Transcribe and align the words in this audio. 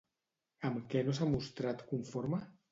Amb 0.69 0.87
què 0.95 1.05
no 1.11 1.15
s'ha 1.19 1.29
mostrat 1.35 1.87
conforme? 1.95 2.45